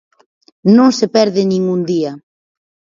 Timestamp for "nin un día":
1.49-2.11